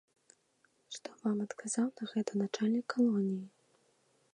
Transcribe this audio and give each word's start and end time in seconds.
Што 0.97 1.09
вам 1.25 1.37
адказаў 1.45 1.87
на 2.01 2.09
гэта 2.15 2.31
начальнік 2.45 2.85
калоніі? 2.97 3.41